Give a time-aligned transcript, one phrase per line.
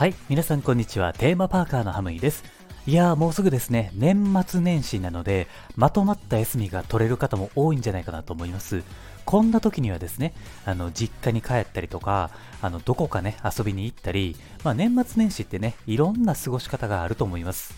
[0.00, 1.12] はい、皆さんこんにちは。
[1.12, 2.42] テーマパーカーのハムイです。
[2.86, 8.82] いやーもうすぐですね、年末年始なので、まとまった休みが取れる方も多いんじゃないかなと思います。
[9.26, 10.32] こんな時にはですね、
[10.64, 12.30] あの、実家に帰ったりとか、
[12.62, 17.74] あの、どこかね、遊びに行ったり、まあ年末年始ってね、いろんな過ごし方があると思います。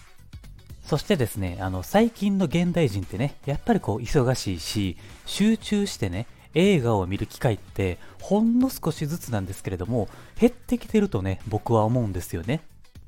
[0.85, 12.61] そしてですね、あの、最近の現代人ってね、やっぱりこう、忙しいし、集中してね、映画を見る機会って、ほんの少しずつなんですけれども、減ってきてるとね、僕は思うんですよね。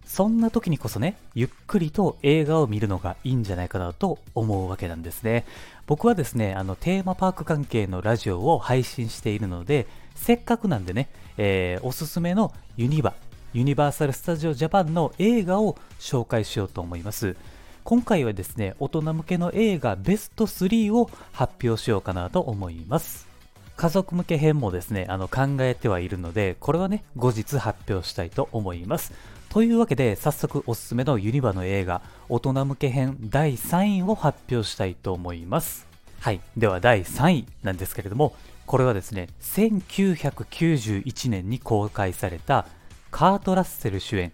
[0.06, 5.44] そんな時にこそね、ゆっくりと映画を見るのがいいんじゃないかなと思うわけなんですね。
[5.86, 13.14] 僕はですね、あの、テーマパーク関係のラジオを配信しているので、せっかくなんでね、えーおすすめのユニバ、
[13.54, 17.36] ユニバーサル・スタジオ・ジャパンの映画を紹介しようと思います。
[17.82, 23.33] 今回はですね、大人向けの映画ベスト3を発表しようかなと思います。
[23.76, 29.12] 家族向け編もですね、あの考えてはいるので、これはね、後日発表したいと思います。
[29.48, 35.86] というわけで、早速おすすめのユニバの映画、大人向け編第3位を発表したいと思います。
[36.20, 36.40] はい。
[36.56, 38.34] では第3位なんですけれども、
[38.66, 42.66] これはですね、1991年に公開された
[43.10, 44.32] カート・ラッセル主演、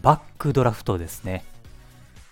[0.00, 1.44] バックドラフトですね。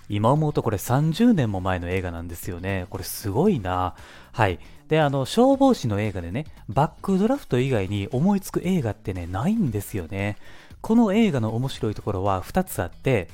[0.08, 2.86] 今思うとこれ30年も前の映画なんですよね。
[2.90, 3.94] これすごいな。
[4.32, 4.58] はい。
[4.88, 10.36] で、あの、消防士の映画でね、バックドラフト以外に思いつく映画ってね、ないんですよね。
[10.80, 13.28] この映画の面白いところは2つあって、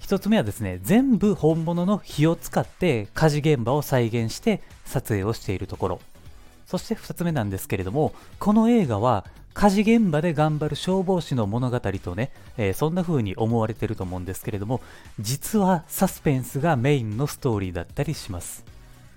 [0.00, 6.00] 1つ目はですね、全部本物の火を使って火事現場を再現して撮影をしているところ。
[6.66, 14.80] そして2つ目なんですけれども、この映画は火事現場で頑張る消防士の物語とね、えーそんな風に思われてると思うんですけれども、
[15.18, 18.64] 実はサスペンスがメインのストーリーだったりします。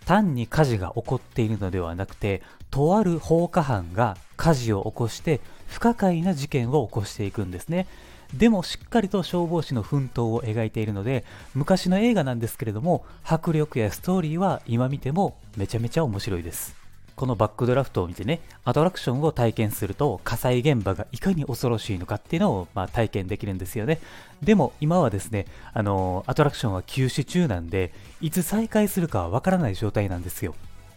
[0.05, 7.87] 単に火事が起こっているのではなくて、とある放火犯が火事を起こして不可解な事件を起こしていくんですね。
[8.33, 16.80] でもしっかりと消防士の奮闘を描いているので、昔の映画なんですけれども、迫力やストーリーは今見てもめちゃめちゃ面白いです。
[17.21, 23.99] このバックドラフトを見てね、アトラクションを体験すると火災現場がいかに恐ろしいのかっていうのを、まあ、体験できるんですよね。
[24.41, 30.55] でも今はですね、あのーアトラクションは休止中なんで、いつ再開するかはわからない状態なんですよ。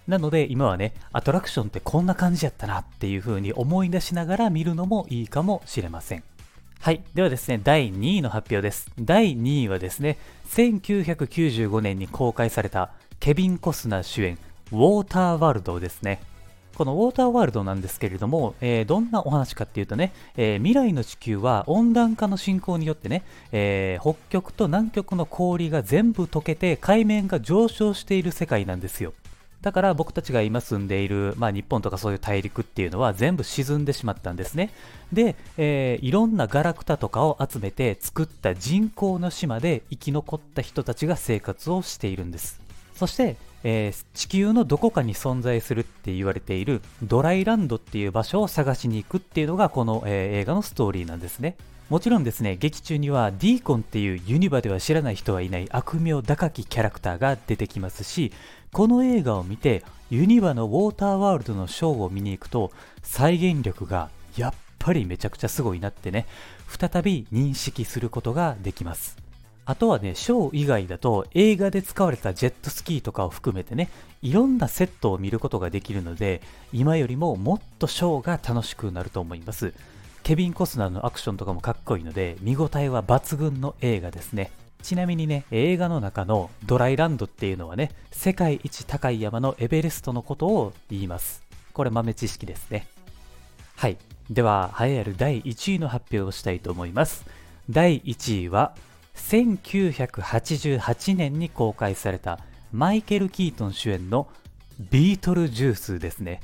[0.09, 6.23] なので今はね、アトラクションってこんな感じやったなっていう風に思い出しながら見るのもいいかもしれません。
[6.81, 7.03] はい。
[7.13, 8.91] ではですね、第2位の発表です。
[8.99, 10.17] 第2位はですね、
[10.49, 14.39] 1995年に公開されたケビン・コスナー主演、
[14.73, 16.21] ウォーターワールドですね。
[16.75, 29.13] このウォーターワールドなんですけれども、えーどんなお話かっていうとね、えー未来の地球は温暖化の進行によってね、えー北極と南極の氷が全部溶けて海面が上昇している世界なんですよ。
[29.63, 34.71] だから僕たちが今住んでいる、まあ、日本とかそういう大陸っていうのは全部沈んでしまったんですね。
[35.13, 42.61] で、えーいろんなガラクタとかを集めて作った人工の島で生き残った人たちが生活をしているんです。
[42.95, 51.57] そして、えー地球のどこかに存在するって言われているドライランドっていう場所を探しに行くっていうのがこの、えー映画のストーリーなんですね。
[51.91, 58.33] もちろんですね、劇中にはディーコンっていうユニバでは知らない人はいない悪名高きキャラクターが出てきますし、
[58.73, 66.27] この映画を見てユニバのウォーターワールドのショーを見に行くと再現力がやっぱりめちゃくちゃすごいなってね、
[66.69, 69.24] 再び認識することができます。
[69.67, 73.89] あとはね、ショー以外だと映画で使われたジェットスキーとかを含めてね、
[74.21, 76.43] いろんなセットを見ることができるので、
[76.73, 79.73] 今よりももっとショーが楽しくなると思います。
[80.23, 84.51] ケビン・コスナーのアクションとかもかっこいいので、見応えは抜群の映画ですね。
[84.83, 91.43] ちなみにね、映画の中のドライランドっていうのはね、世界一高い山のエベレストのことを言います。
[91.73, 92.87] これ豆知識ですね。
[93.77, 93.97] はい。
[94.29, 97.25] では、栄えある第1位の発表をしたいと思います。
[97.71, 98.75] 第1位は、
[99.15, 102.41] 1988年に公開された
[102.73, 104.29] マイケル・キートン主演の
[104.91, 106.41] ビートルジュースですね。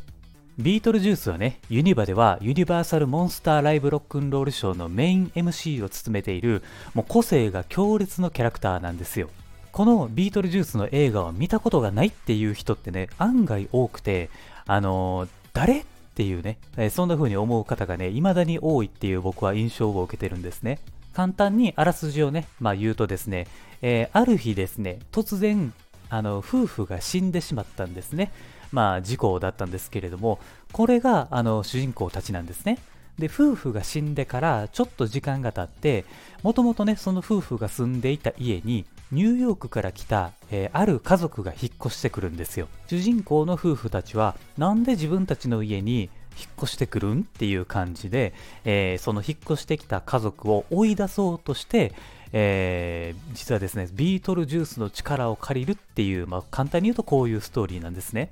[0.59, 6.63] ビートルジュースはね、ユニバではユニバーサル・モンスター・ライブ・ロックンロールショーのメイン MC を務めている、
[6.95, 9.31] もう個性が強烈のキャラクターなんですよ。
[9.73, 14.31] このビートルジュースの映画を見たことがないっていう人ってね、案外多くて、
[14.67, 15.81] あのー誰？
[15.81, 15.85] っ
[16.15, 16.59] ていうね、
[16.91, 20.79] そんな風に思う方がね、未だに多いっていう僕は印象を受けてるんですね。
[21.13, 23.47] 簡単にあらすじをね、まあ言うとですね、
[23.83, 25.73] えーある日ですね、突然、
[26.09, 28.33] あの、夫婦が死んでしまったんですね。
[28.73, 30.39] まあ事故だったんですけれども、
[30.73, 32.79] これが、あの、主人公たちなんですね。
[33.19, 36.05] で、夫婦が死んでからちょっと時間が経って、
[36.43, 42.69] もともとね、その夫婦が住んでいた家に、ニューヨークから来た、えーある家族が引っ越してくるんですよ。
[42.87, 48.33] 主人公の夫婦たちは、なんで自分たちの家に引っ越してくるんっていう感じで、
[48.65, 51.93] えー、その引っ越してきた家族を追い出そうとして、
[52.33, 58.31] えー、実はですね、ビートルジュースの力を借りるっていう、まあ、簡単に言うとこういうストーリーなんですね。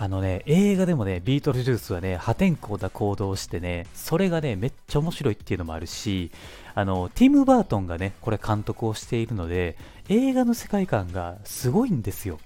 [0.00, 6.30] あのね、映画でもね、ビートルジュースはね、破天荒な行動をしてね、それがね、めっちゃ面白いっていうのもあるし、
[6.76, 9.76] あの、ティム・バートンがね、これ監督をしているので、
[10.08, 12.38] 映画の世界観がすごいんですよ。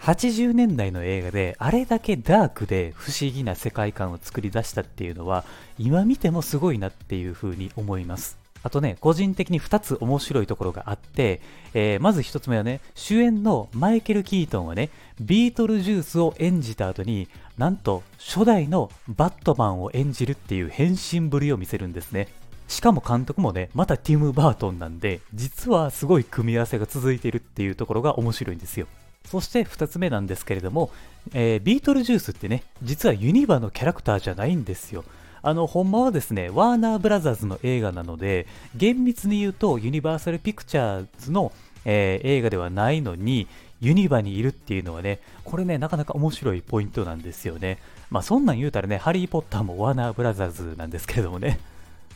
[0.00, 5.44] 80年代の映画であれだけダークで不思議な世界観を作り出したっていうのは
[5.78, 11.40] 今見てもすごいなっていう風に思いますあとね、個人的に2つ面白いところがあって、
[11.72, 22.28] えー、まず1つ目はね、主演のマイケル・キートンはね、ビートルジュースを演じた後に、なんと初代のバットマンを演じるっていう変身ぶりを見せるんですね。
[22.68, 28.86] しかも監督もね、またティム・バートンなんで、実はすごい組み合わせが続いているっていうところが面白いんですよ。
[29.24, 30.90] そして2つ目なんですけれども、
[31.32, 35.04] えー、ビートルジュースってね、実はユニバのキャラクターじゃないんですよ。
[35.42, 38.46] あの、ほんまはですね、ワーナーブラザーズの映画なので、
[38.76, 41.52] 厳密に言うとユニバーサルピクチャーズの、
[41.84, 43.46] えー、映画ではないのに、
[43.80, 47.78] ユニバにいるっていうのはね、これね、なかなか面白いポイントなんですよね。
[48.10, 51.58] まあそんなん言うたらね、ハリー・ポッターもワーナーブラザーズなんですけれどもね。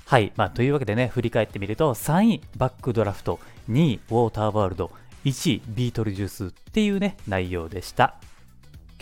[0.04, 0.32] はい。
[0.36, 3.40] まあというわけでね、振り返ってみると、3位、バックドラフト、
[3.70, 4.90] 2位、ウォーターワールド、
[5.24, 8.16] 1位、ビートルジュースっていうね、内容でした。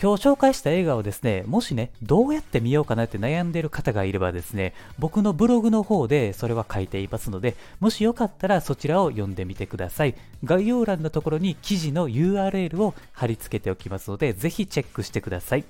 [0.01, 10.15] 今日紹介した映画をですね、もしね、どうやって見ようかなって悩んでる方がいればですね、僕のブログの方でそれは書いていますので、もしよかったらそちらを読んでみてください。
[10.43, 15.65] 概要欄のところに記事の URL を貼り付けておきますので、是非チェックしてください。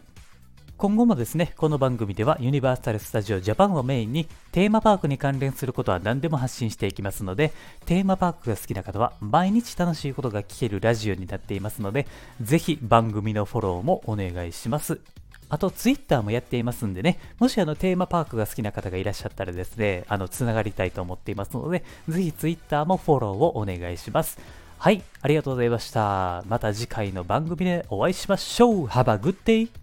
[0.77, 7.53] 今後もですね、この番組ではユニバーサル・スタジオ・ジャパンをメインにテーマパークに関連することは何でも発信していきますので、
[7.85, 12.05] テーマパークが好きな方は毎日楽しいことが聞けるラジオになっていますので、
[12.41, 14.99] ぜひ番組のフォローもお願いします。
[15.47, 24.39] あと、ツイッターもやっていますんでね、もしあのテーマパークが好きな方がいらっしゃったらですね、あの、つながりたいと思っていますので、ぜひツイッターもフォローをお願いします。
[24.79, 26.43] はい、ありがとうございました。
[26.49, 28.85] また次回の番組でお会いしましょう。
[28.87, 29.82] Have a good day!